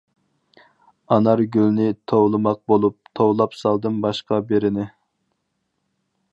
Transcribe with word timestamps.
ئانارگۈلنى 1.15 1.85
توۋلىماق 2.13 2.61
بولۇپ، 2.73 2.97
توۋلاپ 3.21 3.55
سالدىم 3.61 4.03
باشقا 4.07 4.43
بىرىنى. 4.53 4.91